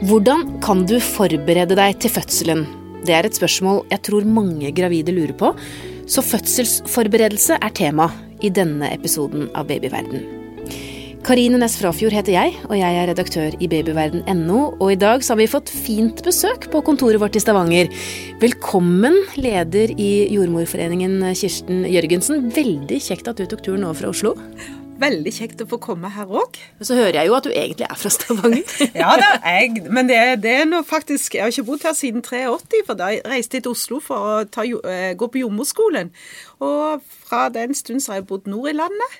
[0.00, 2.62] Hvordan kan du forberede deg til fødselen?
[3.04, 5.50] Det er et spørsmål jeg tror mange gravide lurer på,
[6.08, 8.06] så fødselsforberedelse er tema
[8.40, 10.24] i denne episoden av Babyverden.
[11.20, 14.60] Karine Næss Frafjord heter jeg, og jeg er redaktør i babyverden.no.
[14.80, 17.92] Og i dag har vi fått fint besøk på kontoret vårt i Stavanger.
[18.40, 22.48] Velkommen, leder i Jordmorforeningen Kirsten Jørgensen.
[22.56, 24.38] Veldig kjekt at du tok turen nå fra Oslo.
[25.00, 26.58] Veldig kjekt å få komme her òg.
[26.84, 28.74] Så hører jeg jo at du egentlig er fra Stavanger.
[29.02, 32.24] ja da, jeg, men det, det, er nå faktisk Jeg har ikke bodd her siden
[32.26, 36.12] 83, for da jeg reiste jeg til Oslo for å ta, eh, gå på jordmorskolen.
[36.66, 39.16] Og fra den stund så har jeg bodd nord i landet.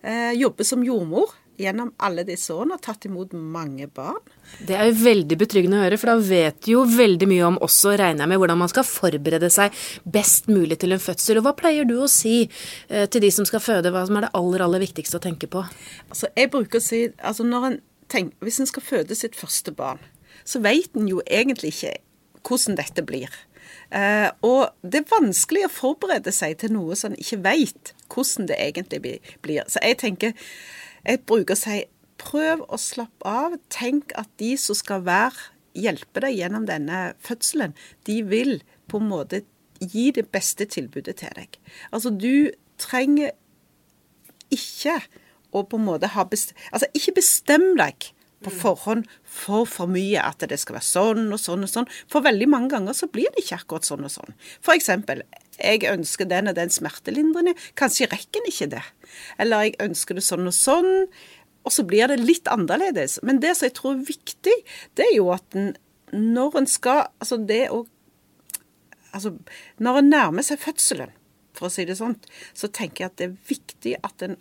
[0.00, 4.22] Eh, jobber som jordmor gjennom alle disse årene og tatt imot mange barn.
[4.58, 7.58] Det er jo veldig betryggende å høre, for da vet du jo veldig mye om
[7.62, 9.76] også, regner jeg med, hvordan man skal forberede seg
[10.08, 11.38] best mulig til en fødsel.
[11.38, 14.26] Og hva pleier du å si eh, til de som skal føde, hva som er
[14.26, 15.62] det aller, aller viktigste å tenke på?
[16.08, 19.72] Altså, jeg bruker å si altså når en tenker, Hvis en skal føde sitt første
[19.76, 20.00] barn,
[20.48, 21.98] så vet en jo egentlig ikke
[22.48, 23.28] hvordan dette blir.
[23.92, 28.48] Uh, og det er vanskelig å forberede seg til noe som en ikke vet hvordan
[28.48, 29.68] det egentlig blir.
[29.68, 30.34] Så jeg tenker
[31.04, 31.82] jeg bruker å si
[32.20, 33.56] prøv å slappe av.
[33.72, 37.76] Tenk at de som skal være, hjelpe deg gjennom denne fødselen,
[38.08, 38.58] de vil
[38.90, 39.44] på en måte
[39.78, 41.58] gi det beste tilbudet til deg.
[41.94, 42.50] Altså, du
[42.82, 43.34] trenger
[44.54, 44.98] ikke
[45.54, 46.54] å på en måte ha best...
[46.72, 48.10] Altså, ikke bestem deg
[48.44, 51.88] på forhånd for for mye at det skal være sånn og sånn og sånn.
[52.10, 54.36] For veldig mange ganger så blir det ikke akkurat sånn og sånn.
[54.62, 55.24] For eksempel,
[55.58, 58.84] jeg ønsker den og den smertelindrende, kanskje rekker en ikke det.
[59.42, 61.08] Eller jeg ønsker det sånn og sånn,
[61.66, 63.18] og så blir det litt annerledes.
[63.26, 64.56] Men det som jeg tror er viktig,
[64.96, 65.72] det er jo at en,
[66.12, 67.84] når en skal Altså det å
[69.12, 69.34] Altså
[69.80, 71.10] når en nærmer seg fødselen,
[71.56, 72.14] for å si det sånn,
[72.52, 74.36] så tenker jeg at det er viktig at en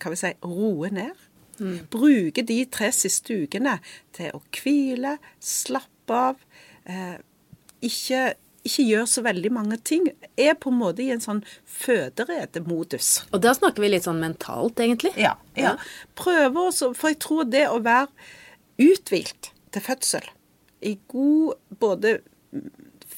[0.00, 1.24] kan vi si, roer ned
[1.60, 1.86] Mm.
[1.90, 3.78] Bruke de tre siste ukene
[4.14, 6.40] til å hvile, slappe av.
[6.84, 7.16] Eh,
[7.84, 10.06] ikke, ikke gjør så veldig mange ting.
[10.40, 13.26] Er på en måte i en sånn føderedemodus.
[13.34, 15.12] Og da snakker vi litt sånn mentalt, egentlig?
[15.20, 15.34] Ja.
[15.58, 15.74] ja.
[16.18, 18.08] Prøve også, for jeg tror det å være
[18.80, 20.30] uthvilt til fødsel,
[20.84, 22.18] i god både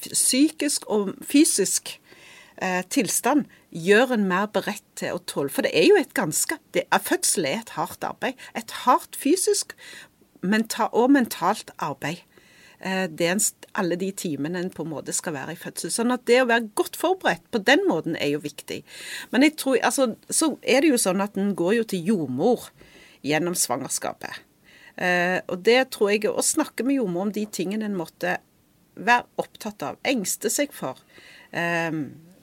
[0.06, 1.96] psykisk og fysisk
[2.62, 5.52] eh, tilstand, gjør en mer beredt til å tåle.
[5.52, 8.38] For det er jo et ganske det, Fødsel er et hardt arbeid.
[8.58, 9.76] Et hardt fysisk
[10.42, 12.22] og mentalt arbeid.
[12.80, 13.38] Eh, er
[13.74, 15.92] alle de timene en på en måte skal være i fødsel.
[15.92, 18.82] Sånn at det å være godt forberedt på den måten er jo viktig.
[19.32, 22.68] Men jeg tror, altså, så er det jo sånn at en går jo til jordmor
[23.26, 24.42] gjennom svangerskapet.
[24.96, 28.38] Eh, og det tror jeg Å snakke med jordmor om de tingene en måtte
[28.96, 31.00] være opptatt av, engste seg for.
[31.52, 31.92] Eh,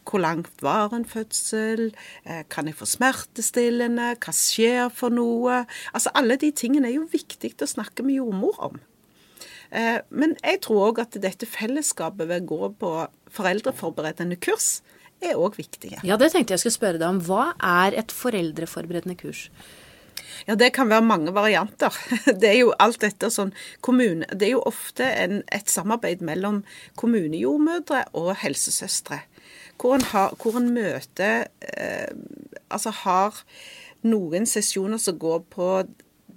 [0.03, 1.93] hvor langt var en fødsel?
[2.25, 4.13] Eh, kan jeg få smertestillende?
[4.21, 5.63] Hva skjer for noe?
[5.93, 8.81] Altså Alle de tingene er jo viktig å snakke med jordmor om.
[9.73, 12.91] Eh, men jeg tror òg at dette fellesskapet ved å gå på
[13.33, 14.83] foreldreforberedende kurs
[15.23, 15.95] er òg viktig.
[16.05, 17.23] Ja, det tenkte jeg skulle spørre deg om.
[17.25, 19.47] Hva er et foreldreforberedende kurs?
[20.47, 21.93] Ja, Det kan være mange varianter.
[22.41, 26.63] Det er jo alt dette sånn kommune, Det er jo ofte en, et samarbeid mellom
[26.99, 29.23] kommunejordmødre og helsesøstre
[29.81, 32.11] hvor en, har, hvor en møter eh,
[32.71, 33.41] Altså har
[34.07, 35.67] noen sesjoner som går på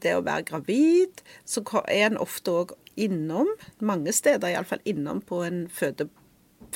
[0.03, 1.23] det å være gravid.
[1.49, 6.09] Så er en ofte òg innom, mange steder iallfall, innom på en føde,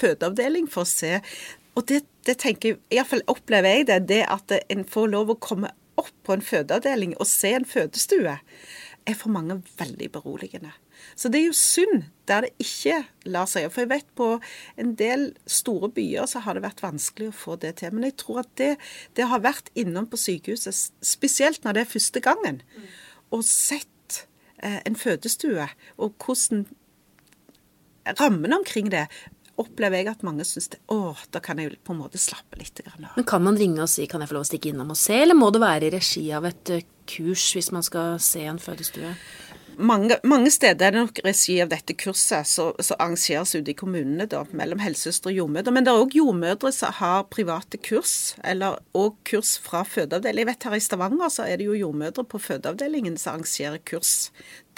[0.00, 1.18] fødeavdeling for å se.
[1.78, 5.40] Og det, det tenker jeg, iallfall opplever jeg det, det at en får lov å
[5.40, 8.38] komme opp på en fødeavdeling og se en fødestue,
[9.08, 10.72] er for mange veldig beroligende.
[11.16, 12.98] Så det er jo synd der det ikke
[13.32, 13.72] lar seg gjøre.
[13.74, 14.28] For jeg vet på
[14.82, 17.94] en del store byer så har det vært vanskelig å få det til.
[17.96, 18.74] Men jeg tror at det,
[19.16, 22.60] det har vært innom på sykehuset, spesielt når det er første gangen,
[23.32, 23.88] og sett
[24.60, 25.66] en fødestue,
[25.98, 26.66] og hvordan
[28.20, 29.06] rammene omkring det
[29.60, 32.96] opplever jeg at mange syns Å, da kan jeg på en måte slappe litt av.
[33.16, 35.18] Men kan man ringe og si kan jeg få lov å stikke innom og se,
[35.24, 38.60] eller må det være i regi av et eh, kurs hvis man skal se en
[38.62, 39.12] fødestue?
[39.80, 44.26] Mange, mange, steder er det nok regi av dette kurset som arrangeres ute i kommunene,
[44.30, 45.74] da, mellom helsesøstre og jordmødre.
[45.74, 50.44] Men det er òg jordmødre som har private kurs, eller òg kurs fra fødeavdeling.
[50.44, 54.14] Jeg vet her i Stavanger så er det jo jordmødre på fødeavdelingen som arrangerer kurs.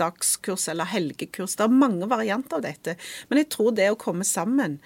[0.01, 1.59] Dagskurs eller helgekurs.
[1.59, 2.97] Det er mange varianter av dette.
[3.31, 4.81] Men jeg tror det å komme sammen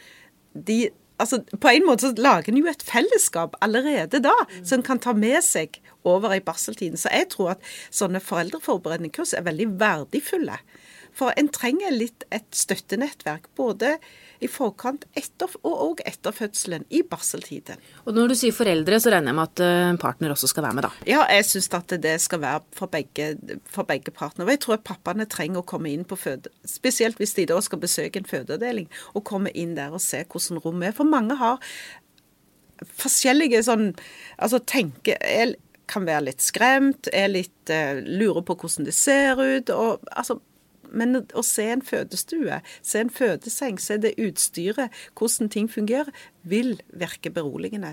[0.56, 0.86] de
[1.18, 5.02] altså, På en måte så lager en jo et fellesskap allerede da, som en kan
[5.02, 6.98] ta med seg over i barseltiden.
[7.00, 10.60] Så jeg tror at sånne foreldreforberedende kurs er veldig verdifulle.
[11.16, 13.94] For en trenger litt et støttenettverk, både
[14.44, 17.80] i forkant etter, og etter fødselen, i barseltiden.
[18.04, 20.76] Og når du sier foreldre, så regner jeg med at en partner også skal være
[20.76, 20.90] med, da?
[21.08, 23.30] Ja, jeg syns at det skal være for begge,
[23.72, 24.52] for begge partnere.
[24.54, 26.52] Jeg tror at pappaene trenger å komme inn på føde...
[26.68, 30.60] Spesielt hvis de da skal besøke en fødeavdeling, og komme inn der og se hvordan
[30.64, 30.98] rommet er.
[30.98, 31.62] For mange har
[33.00, 33.86] forskjellige sånn
[34.36, 35.16] Altså tenker
[35.86, 39.70] kan være litt skremt, er litt uh, lurer på hvordan det ser ut.
[39.70, 40.40] og altså
[40.90, 46.10] men å se en fødestue, se en fødeseng, se det utstyret, hvordan ting fungerer,
[46.46, 47.90] vil virke beroligende.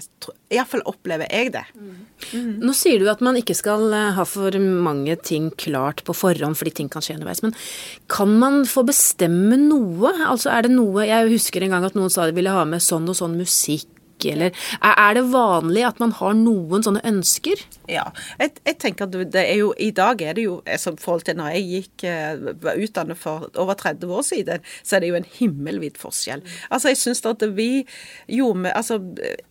[0.53, 1.63] Iallfall opplever jeg det.
[1.73, 1.95] Mm.
[2.33, 2.51] Mm.
[2.61, 6.59] Nå sier du at man ikke skal eh, ha for mange ting klart på forhånd
[6.59, 7.41] fordi ting kan skje underveis.
[7.45, 7.55] Men
[8.13, 10.13] kan man få bestemme noe?
[10.27, 12.83] Altså er det noe Jeg husker en gang at noen sa de ville ha med
[12.83, 13.89] sånn og sånn musikk
[14.31, 17.59] eller Er det vanlig at man har noen sånne ønsker?
[17.91, 18.05] Ja,
[18.39, 21.37] jeg, jeg tenker at det er jo I dag er det jo som forhold til
[21.39, 25.19] når jeg gikk eh, var utdannet for over 30 år siden, så er det jo
[25.19, 26.43] en himmelvid forskjell.
[26.69, 27.85] Altså, jeg syns at vi
[28.27, 28.99] gjorde Altså,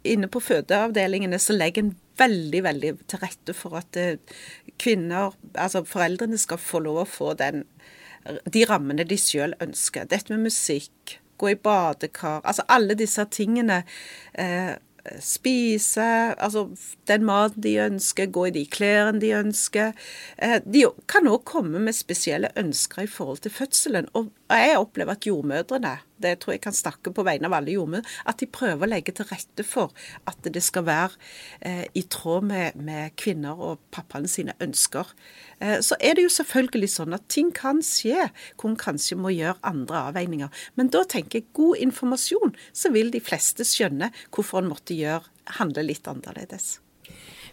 [0.08, 4.38] inne på fødeavdelingene så legger en veldig, veldig til rette for at eh,
[4.80, 7.64] kvinner, altså foreldrene, skal få lov å få den
[8.22, 10.06] de rammene de sjøl ønsker.
[10.10, 12.40] Dette med musikk, gå i badekar.
[12.44, 13.82] Altså alle disse tingene.
[14.38, 14.72] Eh,
[15.18, 16.04] spise,
[16.38, 16.68] altså
[17.10, 19.96] den maten de ønsker, gå i de klærne de ønsker.
[20.38, 24.06] Eh, de kan òg komme med spesielle ønsker i forhold til fødselen.
[24.14, 24.30] Og
[24.60, 28.38] jeg opplever at jordmødrene det tror jeg kan snakke på vegne av alle jordmødre, at
[28.38, 29.90] de prøver å legge til rette for
[30.30, 31.16] at det skal være
[31.66, 35.10] eh, i tråd med, med, kvinner og pappaene sine ønsker.
[35.58, 39.34] Eh, så er det jo selvfølgelig sånn at ting kan skje hvor en kanskje må
[39.34, 40.62] gjøre andre avveininger.
[40.78, 45.26] Men da tenker jeg god informasjon, så vil de fleste skjønne hvorfor en måtte gjøre,
[45.58, 46.76] handle litt annerledes.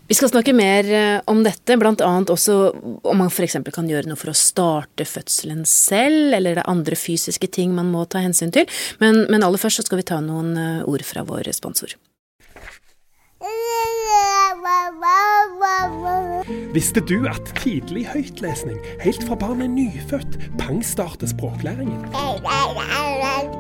[0.10, 1.94] Vi skal snakke mer eh, om dette, bl.a.
[2.34, 2.54] også
[3.06, 3.60] om man f.eks.
[3.70, 7.92] kan gjøre noe for å starte fødselen selv, eller det er andre fysiske ting man
[7.94, 8.66] må ta hensyn til.
[8.98, 11.94] Men, men aller først så skal vi ta noen eh, ord fra vår sponsor.
[16.74, 22.10] Visste du at tidlig høytlesning, helt fra barn er nyfødt, pangstarter språklæringen?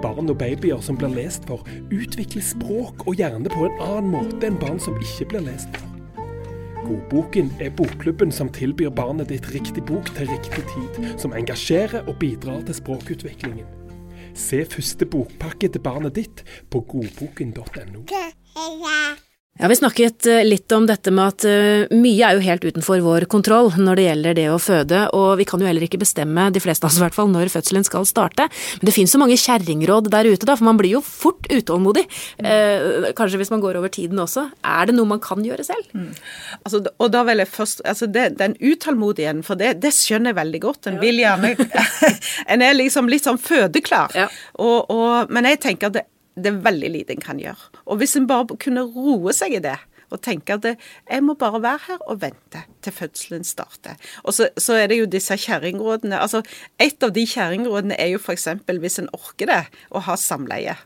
[0.01, 1.61] Barn og babyer som blir lest for,
[1.93, 5.88] utvikler språk og hjerne på en annen måte enn barn som ikke blir lest for.
[6.89, 12.17] Godboken er bokklubben som tilbyr barnet ditt riktig bok til riktig tid, som engasjerer og
[12.17, 13.69] bidrar til språkutviklingen.
[14.33, 18.05] Se første bokpakke til barnet ditt på godboken.no.
[19.61, 23.01] Ja, Vi snakket eh, litt om dette med at eh, mye er jo helt utenfor
[23.03, 26.45] vår kontroll når det gjelder det å føde, og vi kan jo heller ikke bestemme,
[26.55, 28.45] de fleste av oss i hvert fall, når fødselen skal starte.
[28.79, 32.05] Men det finnes så mange kjerringråd der ute, da, for man blir jo fort utålmodig.
[32.39, 34.45] Eh, kanskje hvis man går over tiden også.
[34.63, 35.89] Er det noe man kan gjøre selv?
[35.91, 36.13] Mm.
[36.61, 40.39] Altså, og da vil jeg først altså det, Den utålmodigheten, for det, det, skjønner jeg
[40.39, 40.87] veldig godt.
[40.87, 41.51] En vil gjerne
[42.55, 44.15] En er liksom litt sånn fødeklar.
[44.15, 44.29] Ja.
[44.55, 46.05] Og, og, men jeg tenker at det
[46.35, 47.71] det er veldig lite en kan gjøre.
[47.89, 49.77] Og hvis en bare kunne roe seg i det,
[50.09, 53.97] og tenke at jeg må bare være her og vente til fødselen starter.
[54.23, 56.17] Og så, så er det jo disse kjerringrådene.
[56.17, 56.41] Altså,
[56.81, 58.47] et av de kjerringrådene er jo f.eks.
[58.65, 60.79] hvis en orker det, å ha samleie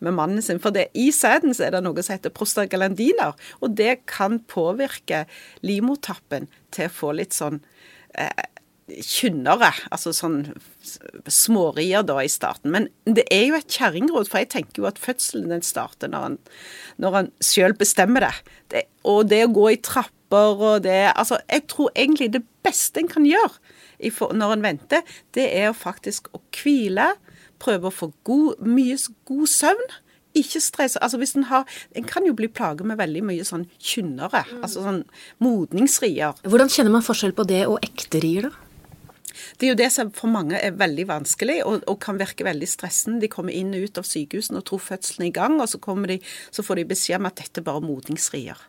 [0.00, 0.60] med mannen sin.
[0.62, 5.26] For det, i sæden så er det noe som heter prostaglandiner, og det kan påvirke
[5.66, 7.60] livmortappen til å få litt sånn
[8.16, 8.48] eh,
[9.04, 10.42] kynnere, altså sånn
[11.30, 12.72] smårier da i starten.
[12.74, 16.26] Men det er jo et kjerringråd, for jeg tenker jo at fødselen den starter når
[16.26, 16.38] han,
[17.02, 18.34] når han sjøl bestemmer det.
[18.74, 18.84] det.
[19.08, 23.10] Og det å gå i trapper og det Altså, jeg tror egentlig det beste en
[23.10, 23.58] kan gjøre
[24.00, 25.02] når en venter,
[25.36, 27.10] det er faktisk å hvile,
[27.60, 28.96] prøve å få god, mye
[29.28, 29.90] god søvn
[30.36, 30.96] ikke stress.
[31.02, 34.62] Altså hvis En har, en kan jo bli plaget med veldig mye sånn kynnere, mm.
[34.62, 35.04] altså sånn
[35.42, 36.38] modningsrier.
[36.46, 38.69] Hvordan kjenner man forskjell på det og ekte rier, da?
[39.58, 42.68] Det er jo det som for mange er veldig vanskelig og, og kan virke veldig
[42.68, 43.20] stressende.
[43.22, 45.80] De kommer inn og ut av sykehusene og tror fødselen er i gang, og så,
[46.10, 46.20] de,
[46.54, 48.62] så får de beskjed om at dette bare modningsrier.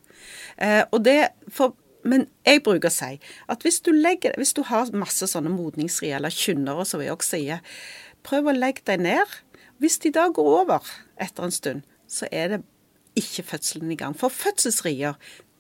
[0.58, 1.20] Eh, og det
[1.52, 3.18] for men jeg bruker å si
[3.52, 7.36] at hvis du, legger, hvis du har masse sånne modningsrier eller kynnere, som jeg også
[7.38, 7.62] sier,
[8.26, 9.36] prøv å legge deg ned.
[9.82, 10.88] Hvis de da går over
[11.22, 12.62] etter en stund, så er det
[13.18, 14.16] ikke fødselen i gang.
[14.18, 15.18] For fødselsrier,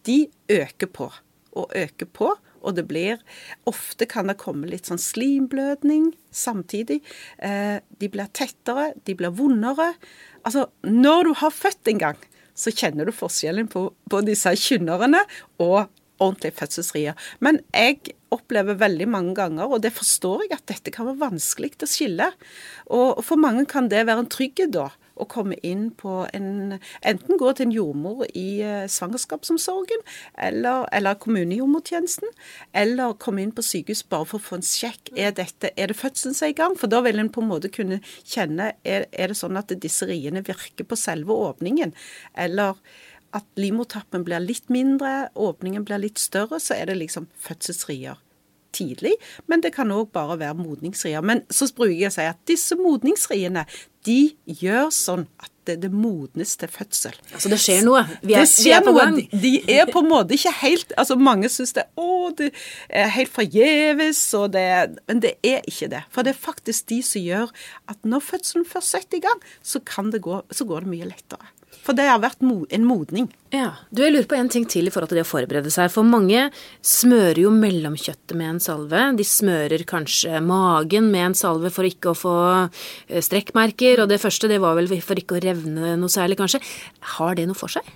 [0.07, 1.11] de øker på
[1.51, 3.21] og øker på, og det blir
[3.69, 7.01] Ofte kan det komme litt sånn slimblødning samtidig.
[7.37, 9.91] Eh, de blir tettere, de blir vondere.
[10.47, 12.21] Altså, når du har født en gang,
[12.57, 15.23] så kjenner du forskjellen på, på disse kynnerne
[15.61, 15.89] og
[16.21, 17.17] ordentlige fødselsrier.
[17.41, 21.73] Men jeg opplever veldig mange ganger, og det forstår jeg, at dette kan være vanskelig
[21.81, 22.29] å skille.
[22.93, 24.89] Og for mange kan det være en trygghet da,
[25.21, 30.01] å komme inn på en Enten gå til en jordmor i eh, svangerskapsomsorgen,
[30.47, 32.29] eller, eller kommunejordmortjenesten,
[32.77, 35.13] eller komme inn på sykehus bare for å få en sjekk.
[35.15, 36.77] Er, dette, er det fødselen som er i gang?
[36.79, 40.07] For da vil en på en måte kunne kjenne er, er det sånn at disse
[40.09, 41.95] riene virker på selve åpningen,
[42.39, 42.79] eller
[43.35, 48.19] at livmortappen blir litt mindre, åpningen blir litt større, så er det liksom fødselsrier
[48.75, 49.13] tidlig,
[49.51, 51.23] men det kan òg bare være modningsrier.
[51.25, 53.65] Men så bruker jeg å si at disse modningsriene
[54.07, 57.17] de gjør sånn at det, det modnes til fødsel.
[57.35, 58.01] Altså det skjer noe?
[58.23, 59.03] Vi er, det skjer vi er på noe.
[59.03, 59.19] gang.
[59.19, 62.49] De, de, er på en måte ikke helt altså Mange syns det, å, det
[62.89, 64.23] er helt forgjeves,
[64.57, 66.03] men det er ikke det.
[66.13, 67.53] For det er faktisk de som gjør
[67.93, 71.53] at når fødselen først setter i gang, så, det gå, så går det mye lettere.
[71.81, 73.27] For det har vært en modning.
[73.51, 75.89] Ja, du, Jeg lurer på en ting til i forhold til det å forberede seg.
[75.93, 76.49] For mange
[76.85, 79.01] smører jo mellomkjøttet med en salve.
[79.17, 82.35] De smører kanskje magen med en salve for ikke å få
[83.09, 84.03] eh, strekkmerker.
[84.03, 86.61] Og det første det var vel for ikke å revne noe særlig, kanskje.
[87.17, 87.87] Har det noe for seg?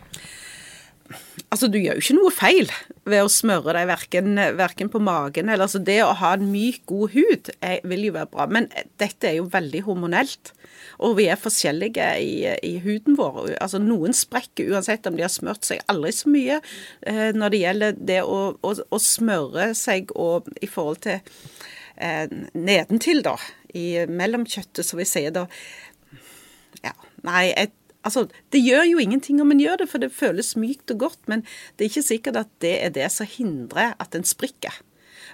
[1.54, 2.72] Altså, du gjør jo ikke noe feil
[3.06, 6.82] ved å smøre deg verken, verken på magen eller altså Det å ha en myk,
[6.89, 8.48] god hud er, vil jo være bra.
[8.50, 8.68] Men
[9.00, 10.56] dette er jo veldig hormonelt.
[11.04, 12.34] Og vi er forskjellige i,
[12.64, 13.56] i huden vår.
[13.64, 16.60] Altså Noen sprekker uansett om de har smurt seg aldri så mye.
[17.08, 21.20] Eh, når det gjelder det å, å, å smøre seg og i forhold til
[21.98, 23.36] eh, nedentil, da,
[23.75, 25.48] i mellomkjøttet, som vi sier da
[26.86, 26.94] Ja,
[27.25, 27.74] nei, et,
[28.06, 31.22] altså, det gjør jo ingenting om en gjør det, for det føles mykt og godt,
[31.32, 31.44] men
[31.75, 34.75] det er ikke sikkert at det er det som hindrer at en sprikker.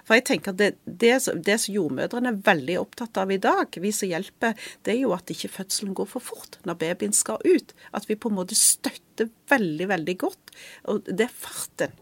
[0.06, 1.14] For jeg tenker at det, det,
[1.46, 4.56] det, som jordmødrene er veldig opptatt av i dag, vi som hjelper,
[4.86, 7.74] det er jo at ikke fødselen går for fort når babyen skal ut.
[7.94, 10.56] At vi på en måte støtter veldig, veldig godt.
[10.90, 11.94] Og det er farten.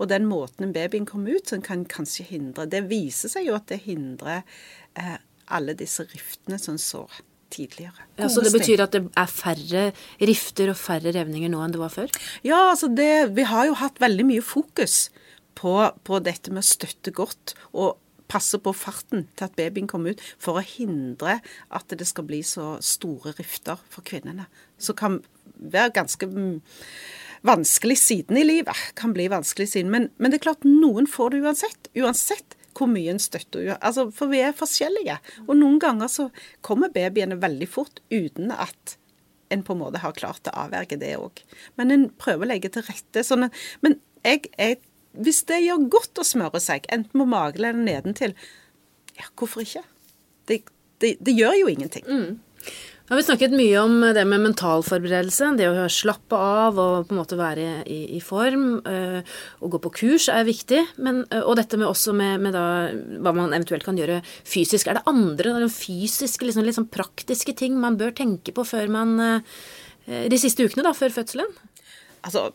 [0.00, 3.68] Og den måten babyen kommer ut, som kan kanskje hindre Det viser seg jo at
[3.70, 4.40] det hindrer
[4.98, 5.18] eh,
[5.52, 7.04] alle disse riftene som så
[7.52, 8.06] tidligere.
[8.16, 9.82] Ja, så det betyr at det er færre
[10.24, 12.08] rifter og færre revninger nå enn det var før?
[12.46, 15.10] Ja, altså det, vi har jo hatt veldig mye fokus
[15.58, 17.98] på, på dette med å støtte godt og
[18.32, 21.40] passe på farten til at babyen kommer ut, for å hindre
[21.74, 24.48] at det skal bli så store rifter for kvinnene.
[24.80, 25.18] Som kan
[25.62, 26.28] være ganske
[27.46, 28.88] vanskelig siden i livet.
[28.98, 29.92] Kan bli vanskelig siden.
[29.92, 31.92] Men, men, det er klart, noen får det uansett.
[31.98, 33.74] Uansett hvor mye en støtter.
[33.76, 35.18] Altså, for vi er forskjellige.
[35.44, 36.30] Og noen ganger så
[36.64, 38.96] kommer babyene veldig fort uten at
[39.52, 41.42] en på en måte har klart å avverge det òg.
[41.76, 43.24] Men en prøver å legge til rette.
[43.26, 43.50] Sånn,
[43.84, 44.80] men jeg, jeg
[45.12, 48.36] hvis det gjør godt å smøre seg, enten på magen eller nedentil,
[49.18, 49.84] ja, hvorfor ikke?
[50.48, 50.62] Det,
[51.02, 52.08] det, det gjør jo ingenting.
[52.08, 52.40] Mm.
[53.10, 55.50] Ja, vi snakket mye om det med mental forberedelse.
[55.58, 58.78] Det å slappe av og på en måte være i, i form.
[58.88, 60.80] Øh, å gå på kurs er viktig.
[61.02, 62.64] Men, øh, og dette med også med, med da,
[63.20, 64.88] hva man eventuelt kan gjøre fysisk.
[64.88, 70.24] Er det andre fysiske, liksom, liksom praktiske ting man bør tenke på før man øh,
[70.32, 71.52] de siste ukene da, før fødselen?
[72.22, 72.50] Altså,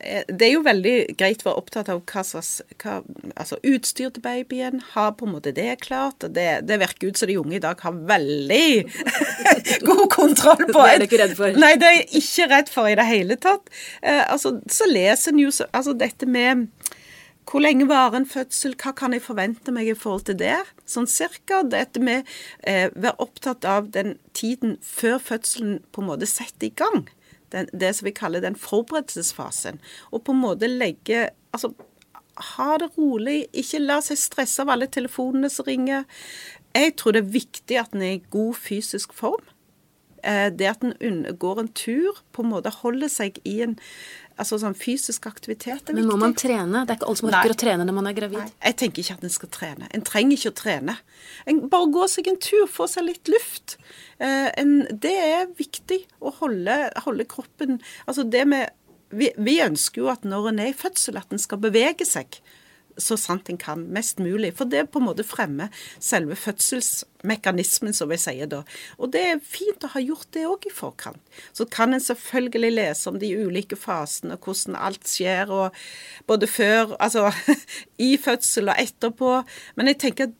[0.00, 4.24] eh, det er jo veldig greit å være opptatt av hva slags altså utstyr til
[4.24, 4.80] babyen.
[4.94, 6.24] Ha på en måte det klart.
[6.24, 8.68] Det, det virker ut som de unge i dag har veldig
[9.90, 10.78] god kontroll på.
[10.78, 11.60] Det er du ikke redd for?
[11.60, 13.68] Nei, det er jeg ikke redd for i det hele tatt.
[14.00, 16.70] Eh, altså, så leser en jo altså, dette med
[17.50, 18.76] hvor lenge varer en fødsel?
[18.78, 20.60] Hva kan jeg forvente meg i forhold til det?
[20.88, 21.64] Sånn cirka.
[21.66, 22.28] Dette med
[22.62, 27.08] eh, være opptatt av den tiden før fødselen på en måte setter i gang
[27.52, 29.80] den, det som vi kaller den forberedelsesfasen.
[30.10, 31.72] Og på en måte legge Altså,
[32.54, 33.48] ha det rolig.
[33.58, 36.04] Ikke la seg stresse av alle telefonene som ringer.
[36.76, 39.42] Jeg tror det er viktig at en er i god fysisk form.
[40.22, 43.78] Eh, det at en går en tur, på en måte holder seg i en
[44.40, 45.94] Altså sånn fysisk aktivitet er viktig.
[45.98, 46.86] Men må man trene?
[46.88, 48.38] Det er ikke alle som orker å trene når man er gravid.
[48.40, 49.88] Nei, jeg tenker ikke at en skal trene.
[49.92, 50.94] En trenger ikke å trene.
[51.44, 53.76] En bare gå seg en tur, få seg litt luft.
[54.16, 54.72] Eh, en,
[55.04, 58.72] det er viktig å holde, holde kroppen Altså det med
[59.12, 62.40] vi, vi, ønsker jo at når en er i fødsel, at en skal bevege seg
[63.02, 64.52] så sant en kan, mest mulig.
[64.58, 65.70] For det på en måte fremmer
[66.02, 68.62] selve fødselsmekanismen, som vi sier da.
[68.98, 71.22] Og det er fint å ha gjort det òg i forkant.
[71.56, 75.80] Så kan en selvfølgelig lese om de ulike fasene, og hvordan alt skjer, og
[76.30, 77.30] både før, altså
[78.10, 79.40] i fødsel og etterpå.
[79.76, 80.38] Men jeg tenker at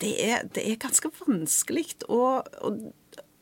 [0.00, 2.70] det er, det er ganske vanskelig å, å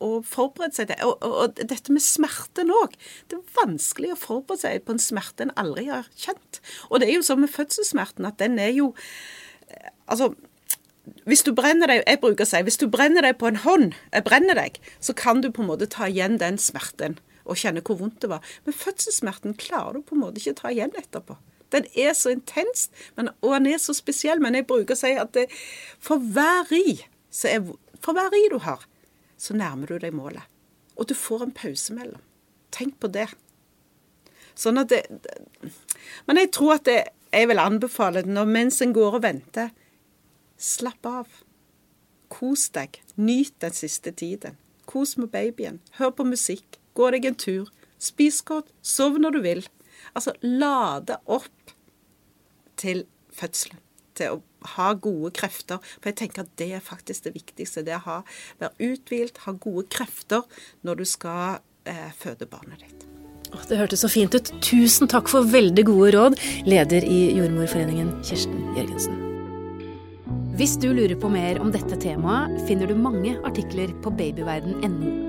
[0.03, 1.01] å forberede seg til.
[1.07, 2.97] Og, og, og, dette med smerten òg.
[3.29, 6.61] Det er vanskelig å forberede seg på en smerte en aldri har kjent.
[6.89, 8.93] Og det er jo sånn med fødselssmerten at den er jo
[9.69, 10.33] eh, Altså
[11.25, 13.95] hvis du brenner deg, jeg bruker å si, hvis du brenner deg på en hånd,
[14.13, 17.17] jeg brenner deg, så kan du på en måte ta igjen den smerten
[17.49, 18.45] og kjenne hvor vondt det var.
[18.65, 21.39] Men fødselssmerten klarer du på en måte ikke å ta igjen etterpå.
[21.73, 22.87] Den er så intens,
[23.17, 24.41] men, og den er så spesiell.
[24.41, 25.47] Men jeg bruker å si at det,
[26.01, 26.99] for hver ri,
[27.33, 27.65] så er,
[28.01, 28.85] for hver ri du har,
[29.39, 30.43] så nærmer du deg målet.
[30.99, 32.21] og du får en pause mellom.
[32.75, 33.29] Tenk på det.
[34.55, 35.05] Sånn at det
[36.27, 36.97] Men jeg tror at det,
[37.31, 39.71] jeg vil anbefale det når mens en går og venter.
[40.57, 41.27] Slapp av.
[42.27, 42.99] Kos deg.
[43.15, 44.57] Nyt den siste tiden.
[44.85, 45.79] Kos med babyen.
[45.97, 46.79] Hør på musikk.
[46.93, 47.69] Gå deg en tur.
[47.97, 48.67] Spis godt.
[48.81, 49.67] Sov når du vil.
[50.13, 51.75] Altså lade opp
[52.75, 53.79] til fødselen.
[54.19, 55.79] Til å ha gode krefter.
[55.99, 57.85] For jeg tenker at det er faktisk det viktigste.
[57.87, 58.17] Det å ha,
[58.61, 60.43] være uthvilt, ha gode krefter
[60.87, 63.07] når du skal eh, føde barnet ditt.
[63.69, 64.51] Det hørtes så fint ut.
[64.61, 66.37] Tusen takk for veldig gode råd,
[66.69, 69.25] leder i Jordmorforeningen, Kirsten Jørgensen.
[70.59, 75.28] Hvis du lurer på mer om dette temaet, finner du mange artikler på babyverden.no.